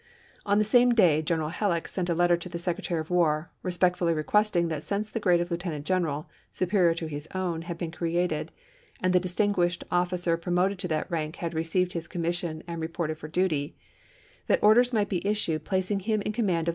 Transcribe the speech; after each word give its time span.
On 0.47 0.57
the 0.57 0.63
same 0.63 0.95
day 0.95 1.21
General 1.21 1.49
Halleck 1.49 1.87
sent 1.87 2.09
a 2.09 2.15
letter 2.15 2.35
to 2.35 2.49
the 2.49 2.57
Secretary 2.57 2.99
of 2.99 3.11
War, 3.11 3.51
respectfully 3.61 4.15
requesting 4.15 4.67
that 4.67 4.81
since 4.81 5.11
the 5.11 5.19
grade 5.19 5.39
of 5.41 5.51
lieutenant 5.51 5.85
general, 5.85 6.27
superior 6.51 6.95
to 6.95 7.05
his 7.05 7.27
own, 7.35 7.61
had 7.61 7.77
been 7.77 7.91
created, 7.91 8.51
and 9.03 9.13
the 9.13 9.19
distinguished 9.19 9.83
officer 9.91 10.37
promoted 10.37 10.79
to 10.79 10.87
that 10.87 11.11
rank 11.11 11.35
had 11.35 11.53
received 11.53 11.93
his 11.93 12.07
com 12.07 12.23
mission 12.23 12.63
and 12.65 12.81
reported 12.81 13.19
for 13.19 13.27
duty, 13.27 13.75
that 14.47 14.57
orders 14.63 14.91
might 14.91 15.01
1 15.11 15.19
There 15.23 15.31
is 15.33 15.47
a 15.47 15.61
singular 15.83 16.17
parallel 16.19 16.31
before. 16.31 16.65